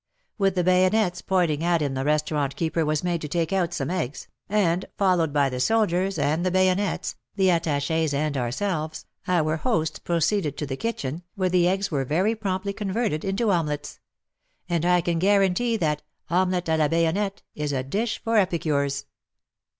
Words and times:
With 0.39 0.55
the 0.55 0.63
bayonets 0.63 1.21
pointing 1.21 1.63
at 1.63 1.79
him 1.83 1.93
the 1.93 2.03
restaurant 2.03 2.55
keeper 2.55 2.83
was 2.83 3.03
made 3.03 3.21
to 3.21 3.27
take 3.27 3.53
out 3.53 3.71
some 3.71 3.91
eggs, 3.91 4.27
and, 4.49 4.85
followed 4.97 5.31
by 5.31 5.47
the 5.47 5.59
soldiers 5.59 6.17
and 6.17 6.43
the 6.43 6.49
bayonets, 6.49 7.15
the 7.35 7.51
attaches 7.51 8.11
and 8.11 8.35
ourselves, 8.35 9.05
our 9.27 9.57
host 9.57 10.03
proceeded 10.03 10.57
to 10.57 10.65
the 10.65 10.75
kitchen, 10.75 11.21
where 11.35 11.49
the 11.49 11.67
eggs 11.67 11.91
were 11.91 12.03
very 12.03 12.33
promptly 12.33 12.73
converted 12.73 13.23
into 13.23 13.51
omelettes. 13.51 13.99
And 14.67 14.85
I 14.87 15.01
can 15.01 15.19
guarantee 15.19 15.77
that 15.77 16.01
'* 16.17 16.29
omelette 16.31 16.69
a 16.69 16.77
la 16.77 16.87
bayonette'' 16.87 17.43
is 17.63 17.71
a 17.71 17.83
dish 17.83 18.19
for 18.23 18.37
epicures. 18.37 19.05